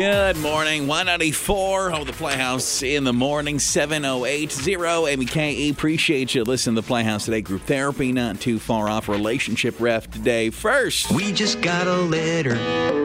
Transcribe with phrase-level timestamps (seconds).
[0.00, 0.86] Good morning.
[0.86, 3.58] 194 on the Playhouse in the morning.
[3.58, 4.74] 7080
[5.10, 5.68] Amy K.
[5.68, 7.42] Appreciate you listening to the Playhouse today.
[7.42, 9.10] Group therapy, not too far off.
[9.10, 10.48] Relationship ref today.
[10.48, 12.54] First, We just got a letter.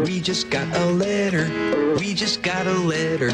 [0.05, 1.97] We just got a letter.
[1.99, 3.27] We just got a letter.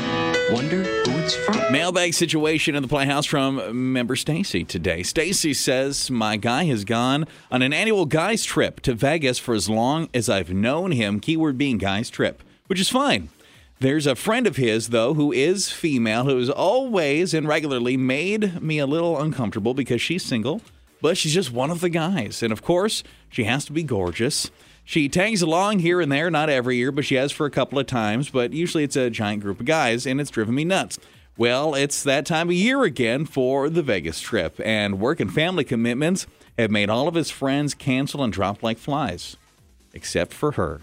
[0.52, 1.72] Wonder who it's from.
[1.72, 5.04] mailbag situation in the Playhouse from member Stacy today.
[5.04, 9.70] Stacy says, My guy has gone on an annual guys trip to Vegas for as
[9.70, 11.20] long as I've known him.
[11.20, 13.30] Keyword being guys trip, which is fine.
[13.82, 18.78] There's a friend of his, though, who is female, who's always and regularly made me
[18.78, 20.62] a little uncomfortable because she's single,
[21.02, 22.44] but she's just one of the guys.
[22.44, 24.52] And of course, she has to be gorgeous.
[24.86, 27.80] She tags along here and there, not every year, but she has for a couple
[27.80, 28.30] of times.
[28.30, 31.00] But usually it's a giant group of guys, and it's driven me nuts.
[31.36, 35.64] Well, it's that time of year again for the Vegas trip, and work and family
[35.64, 39.38] commitments have made all of his friends cancel and drop like flies,
[39.92, 40.82] except for her.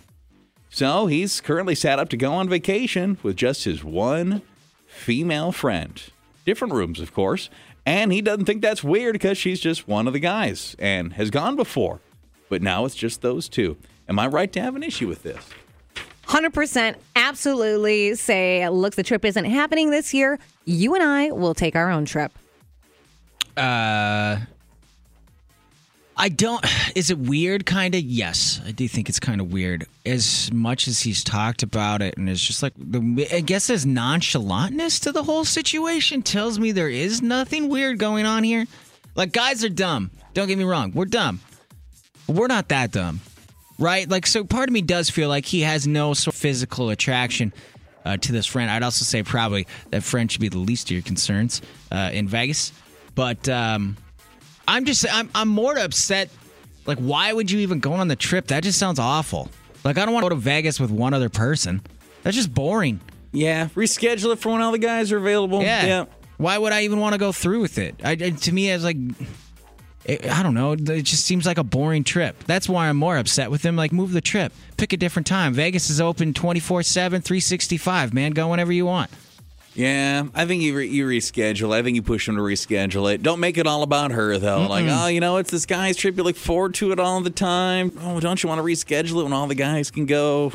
[0.70, 4.42] So he's currently sat up to go on vacation with just his one
[4.86, 6.02] female friend.
[6.44, 7.50] Different rooms, of course.
[7.86, 11.30] And he doesn't think that's weird because she's just one of the guys and has
[11.30, 12.00] gone before.
[12.48, 13.76] But now it's just those two.
[14.08, 15.48] Am I right to have an issue with this?
[16.26, 20.38] 100% absolutely say, look, the trip isn't happening this year.
[20.66, 22.32] You and I will take our own trip.
[23.56, 24.36] Uh,
[26.20, 26.64] I don't.
[26.96, 27.64] Is it weird?
[27.64, 28.00] Kind of.
[28.02, 29.86] Yes, I do think it's kind of weird.
[30.04, 33.28] As much as he's talked about it, and it's just like the.
[33.32, 38.26] I guess his nonchalantness to the whole situation tells me there is nothing weird going
[38.26, 38.66] on here.
[39.14, 40.10] Like guys are dumb.
[40.34, 40.90] Don't get me wrong.
[40.92, 41.40] We're dumb.
[42.26, 43.20] But we're not that dumb,
[43.78, 44.08] right?
[44.08, 44.42] Like so.
[44.42, 47.52] Part of me does feel like he has no sort of physical attraction.
[48.04, 50.92] Uh, to this friend, I'd also say probably that friend should be the least of
[50.92, 51.60] your concerns
[51.92, 52.72] uh, in Vegas.
[53.14, 53.96] But um,
[54.68, 56.30] I'm just I'm I'm more upset.
[56.86, 58.48] Like, why would you even go on the trip?
[58.48, 59.50] That just sounds awful.
[59.84, 61.82] Like, I don't want to go to Vegas with one other person.
[62.22, 63.00] That's just boring.
[63.32, 65.62] Yeah, reschedule it for when all the guys are available.
[65.62, 66.06] Yeah.
[66.38, 67.96] Why would I even want to go through with it?
[68.04, 68.96] I, to me, it's like,
[70.04, 70.72] it, I don't know.
[70.72, 72.44] It just seems like a boring trip.
[72.44, 73.76] That's why I'm more upset with him.
[73.76, 74.52] Like, move the trip.
[74.76, 75.52] Pick a different time.
[75.52, 78.32] Vegas is open 24 7, 365, man.
[78.32, 79.10] Go whenever you want.
[79.74, 81.72] Yeah, I think you, re- you reschedule.
[81.72, 83.22] I think you push them to reschedule it.
[83.22, 84.66] Don't make it all about her, though.
[84.66, 86.16] Like, oh, you know, it's this guy's trip.
[86.16, 87.92] You look forward to it all the time.
[88.00, 90.52] Oh, don't you want to reschedule it when all the guys can go?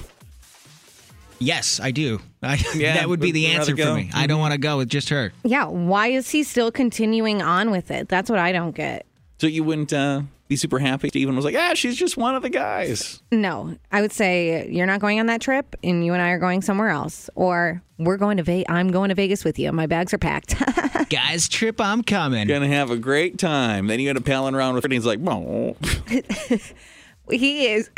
[1.40, 2.19] Yes, I do.
[2.44, 3.96] I, Yeah, that would be the answer for go?
[3.96, 4.09] me.
[4.13, 5.31] I don't want to go with just her.
[5.44, 8.09] Yeah, why is he still continuing on with it?
[8.09, 9.06] That's what I don't get.
[9.40, 10.22] So you wouldn't uh,
[10.53, 11.09] be super happy?
[11.09, 13.22] Steven was like, ah, she's just one of the guys.
[13.31, 16.40] No, I would say you're not going on that trip, and you and I are
[16.40, 18.66] going somewhere else, or we're going to Vegas.
[18.69, 19.72] I'm going to Vegas with you.
[19.72, 20.56] My bags are packed.
[21.09, 22.47] Guys, trip, I'm coming.
[22.47, 23.88] Gonna have a great time.
[23.88, 25.75] Then you end up palling around with her, and he's like, oh.
[27.31, 27.90] he is.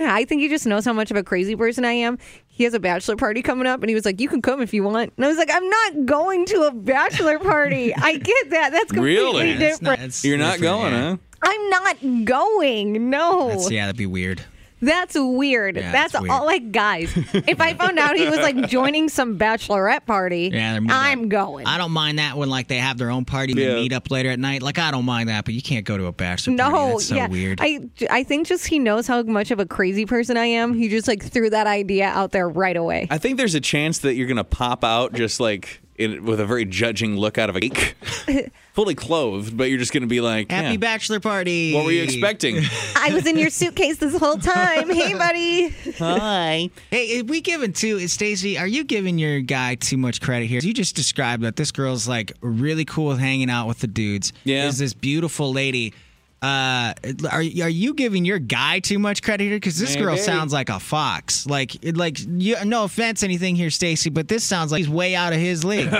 [0.00, 2.18] I think he just knows how much of a crazy person I am.
[2.48, 4.74] He has a bachelor party coming up, and he was like, "You can come if
[4.74, 7.94] you want." And I was like, "I'm not going to a bachelor party.
[7.94, 8.70] I get that.
[8.72, 9.52] That's completely Really?
[9.54, 9.82] That's different.
[9.82, 11.10] not- that's You're not going, yeah.
[11.12, 11.16] huh?
[11.42, 13.10] I'm not going.
[13.10, 14.42] No, That's, that's, yeah, that'd be weird.
[14.80, 15.76] That's weird.
[15.76, 16.32] Yeah, that's that's weird.
[16.32, 16.44] all.
[16.44, 21.22] Like, guys, if I found out he was like joining some bachelorette party, Yeah, I'm
[21.24, 21.28] up.
[21.28, 21.66] going.
[21.68, 23.68] I don't mind that when like they have their own party and Yeah.
[23.68, 24.60] they meet up later at night.
[24.60, 26.92] Like I don't mind that, but you can't go to a bachelor no, party.
[26.94, 27.60] That's so yeah, weird.
[27.62, 30.74] I I think just he knows how much of a crazy person I am.
[30.74, 33.06] He just like threw that idea out there right away.
[33.08, 36.46] I think there's a chance that you're gonna pop out just like in, with a
[36.46, 37.94] very judging look out of a geek,
[38.72, 40.76] fully clothed, but you're just gonna be like, Happy yeah.
[40.76, 41.74] bachelor party.
[41.74, 42.62] What were you expecting?
[42.96, 44.90] I was in your suitcase this whole time.
[44.90, 45.68] Hey, buddy.
[45.98, 46.70] Hi.
[46.90, 48.58] Hey, are we giving too, Stacy?
[48.58, 50.60] Are you giving your guy too much credit here?
[50.62, 54.32] You just described that this girl's like really cool with hanging out with the dudes.
[54.44, 54.68] Yeah.
[54.68, 55.94] is this beautiful lady.
[56.42, 56.92] Uh,
[57.30, 59.56] are are you giving your guy too much credit here?
[59.56, 61.46] Because this girl sounds like a fox.
[61.46, 65.32] Like, like you, no offense, anything here, Stacy, but this sounds like he's way out
[65.32, 65.88] of his league.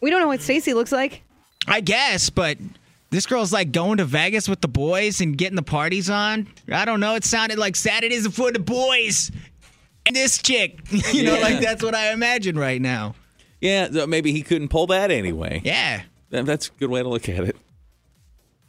[0.00, 1.22] We don't know what Stacy looks like.
[1.66, 2.58] I guess, but
[3.10, 6.46] this girl's like going to Vegas with the boys and getting the parties on.
[6.70, 7.14] I don't know.
[7.14, 9.32] It sounded like Saturdays are for the boys.
[10.04, 10.78] And this chick,
[11.12, 11.40] you know, Yeah.
[11.40, 13.14] like that's what I imagine right now.
[13.60, 15.60] Yeah, so maybe he couldn't pull that anyway.
[15.64, 16.02] Yeah.
[16.30, 17.56] That's a good way to look at it.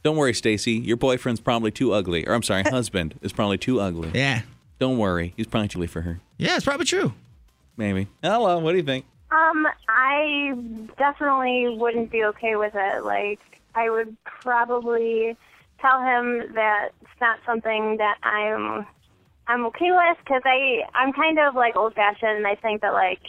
[0.08, 0.72] Don't worry, Stacy.
[0.72, 2.26] Your boyfriend's probably too ugly.
[2.26, 4.10] Or I'm sorry, husband is probably too ugly.
[4.14, 4.44] Yeah.
[4.80, 5.34] Don't worry.
[5.36, 6.22] He's probably too ugly for her.
[6.38, 7.14] Yeah, it's probably true.
[7.76, 8.08] Maybe.
[8.24, 9.04] Hello, what do you think?
[9.32, 10.54] Um, I
[10.98, 13.04] definitely wouldn't be okay with it.
[13.04, 13.42] Like,
[13.76, 15.36] I would probably
[15.82, 18.88] tell him that it's not something that I'm
[19.48, 22.94] I'm okay with because I I'm kind of like old fashioned and I think that
[22.94, 23.20] like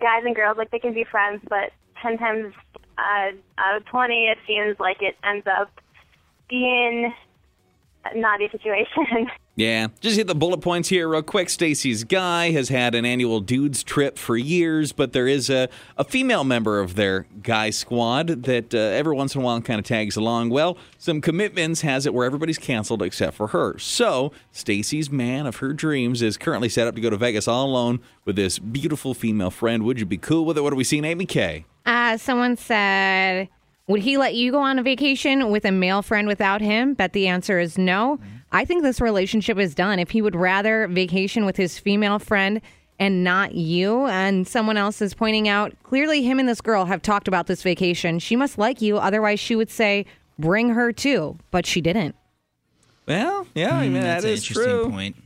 [0.00, 2.54] guys and girls like they can be friends, but ten times
[2.98, 5.70] uh, out of twenty it seems like it ends up
[6.48, 7.12] being
[8.04, 9.28] a naughty situation.
[9.58, 11.50] Yeah, just hit the bullet points here real quick.
[11.50, 16.04] Stacy's guy has had an annual dudes trip for years, but there is a, a
[16.04, 19.84] female member of their guy squad that uh, every once in a while kind of
[19.84, 20.50] tags along.
[20.50, 23.76] Well, some commitments has it where everybody's canceled except for her.
[23.80, 27.66] So Stacy's man of her dreams is currently set up to go to Vegas all
[27.66, 29.82] alone with this beautiful female friend.
[29.82, 30.60] Would you be cool with it?
[30.60, 31.64] What are we seeing, Amy K?
[31.88, 33.48] Uh, someone said,
[33.86, 36.92] would he let you go on a vacation with a male friend without him?
[36.92, 38.20] Bet the answer is no.
[38.52, 39.98] I think this relationship is done.
[39.98, 42.60] If he would rather vacation with his female friend
[42.98, 47.00] and not you, and someone else is pointing out, clearly him and this girl have
[47.00, 48.18] talked about this vacation.
[48.18, 48.98] She must like you.
[48.98, 50.04] Otherwise, she would say,
[50.38, 51.38] bring her too.
[51.50, 52.16] But she didn't.
[53.06, 54.90] Well, yeah, I mean, Hmm, That's that an is interesting true.
[54.90, 55.16] point.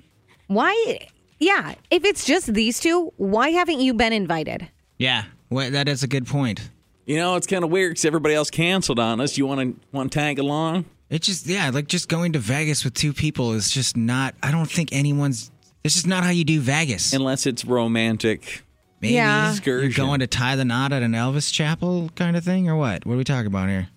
[0.47, 1.09] Why?
[1.41, 1.75] Yeah.
[1.91, 4.69] If it's just these two, why haven't you been invited?
[4.99, 6.71] Yeah, well, that is a good point.
[7.07, 9.37] You know, it's kind of weird because everybody else canceled on us.
[9.37, 10.85] You want to want to tag along?
[11.11, 14.35] It just yeah, like just going to Vegas with two people is just not.
[14.43, 15.51] I don't think anyone's.
[15.83, 17.13] This is not how you do Vegas.
[17.13, 18.63] Unless it's romantic.
[19.01, 19.53] Maybe Yeah.
[19.65, 23.05] you're going to tie the knot at an Elvis chapel kind of thing, or what?
[23.05, 23.89] What are we talking about here?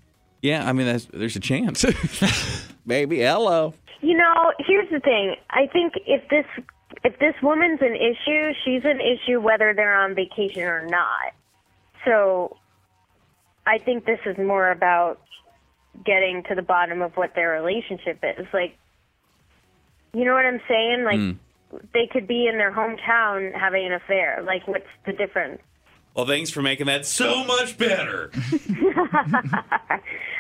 [0.42, 1.86] Yeah, I mean, that's, there's a chance.
[2.86, 3.20] Maybe.
[3.20, 3.76] Hello.
[4.02, 5.36] You know, here's the thing.
[5.52, 6.46] I think if this
[7.04, 11.34] if this woman's an issue, she's an issue whether they're on vacation or not.
[12.06, 12.58] So
[13.66, 15.20] I think this is more about
[16.06, 18.46] getting to the bottom of what their relationship is.
[18.54, 18.78] Like
[20.14, 21.04] you know what I'm saying?
[21.04, 21.32] Like hmm.
[21.94, 24.42] they could be in their hometown having an affair.
[24.46, 25.62] Like what's the difference?
[26.16, 28.32] Well, thanks for making that so much better.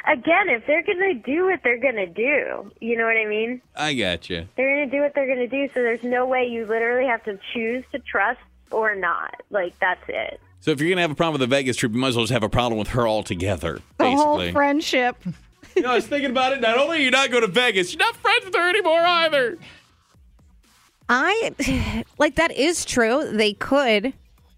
[0.07, 3.25] Again, if they're going to do what they're going to do, you know what I
[3.25, 3.62] mean?
[3.75, 4.47] I got you.
[4.56, 5.67] they're going to do what they're going to do.
[5.73, 8.39] So there's no way you literally have to choose to trust
[8.71, 9.41] or not.
[9.50, 10.39] Like that's it.
[10.62, 12.24] So if you're gonna have a problem with the Vegas trip, you might as well
[12.24, 13.81] just have a problem with her altogether.
[13.98, 14.52] The whole Basically.
[14.54, 15.18] friendship.
[15.75, 16.62] you know, I was thinking about it.
[16.62, 19.57] Not only are you not going to Vegas, you're not friends with her anymore either.
[21.07, 23.30] I like that is true.
[23.31, 24.13] They could,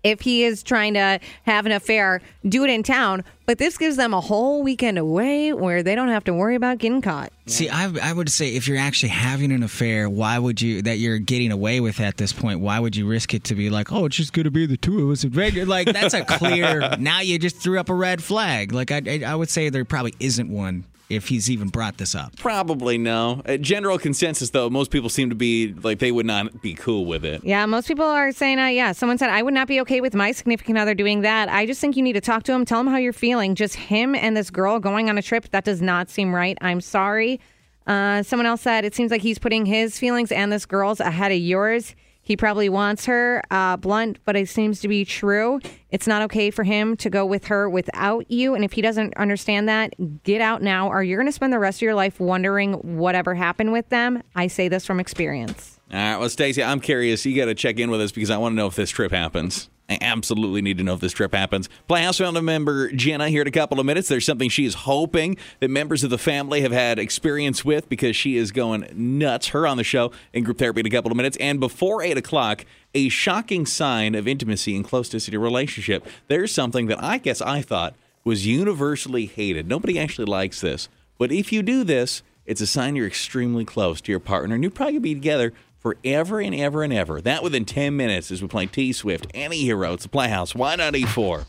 [0.08, 3.24] if he is trying to have an affair, do it in town.
[3.46, 6.80] But this gives them a whole weekend away where they don't have to worry about
[6.80, 7.32] getting caught.
[7.46, 10.98] See, I, I would say if you're actually having an affair, why would you that
[10.98, 12.60] you're getting away with at this point?
[12.60, 15.06] Why would you risk it to be like, oh, it's just gonna be the two
[15.06, 15.68] of us in Vegas?
[15.68, 16.96] Like that's a clear.
[17.00, 18.74] now you just threw up a red flag.
[18.74, 22.14] Like I, I, I would say there probably isn't one if he's even brought this
[22.14, 22.36] up.
[22.38, 23.42] Probably no.
[23.46, 27.06] Uh, general consensus, though, most people seem to be like they would not be cool
[27.06, 27.44] with it.
[27.44, 30.14] Yeah, most people are saying, uh, yeah, someone said, I would not be okay with
[30.14, 31.50] my significant other doing that.
[31.50, 33.56] I just think you need to talk to him, tell him how you're feeling.
[33.56, 36.58] Just him and this girl going on a trip, that does not seem right.
[36.62, 37.40] I'm sorry.
[37.86, 41.32] Uh, someone else said, it seems like he's putting his feelings and this girl's ahead
[41.32, 41.96] of yours.
[42.28, 45.62] He probably wants her, uh, blunt, but it seems to be true.
[45.92, 48.54] It's not okay for him to go with her without you.
[48.54, 49.94] And if he doesn't understand that,
[50.24, 53.34] get out now, or you're going to spend the rest of your life wondering whatever
[53.34, 54.24] happened with them.
[54.36, 55.77] I say this from experience.
[55.92, 57.26] All right, well, Stacey, I'm curious.
[57.26, 59.12] You got to check in with us because I want to know if this trip
[59.12, 59.70] happens.
[59.90, 61.70] I absolutely need to know if this trip happens.
[61.88, 64.10] Playhouse Family member Jenna here in a couple of minutes.
[64.10, 68.14] There's something she is hoping that members of the family have had experience with because
[68.16, 69.48] she is going nuts.
[69.48, 71.38] Her on the show in group therapy in a couple of minutes.
[71.40, 76.06] And before 8 o'clock, a shocking sign of intimacy and closeness in a relationship.
[76.28, 77.96] There's something that I guess I thought
[78.26, 79.70] was universally hated.
[79.70, 80.90] Nobody actually likes this.
[81.18, 84.64] But if you do this, it's a sign you're extremely close to your partner and
[84.66, 85.54] you'll probably be together
[85.88, 87.22] forever and ever and ever.
[87.22, 89.94] That within 10 minutes as we play T Swift, Anti-Hero.
[89.94, 90.54] It's the Playhouse.
[90.54, 91.46] Y94?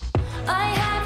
[0.46, 0.97] I had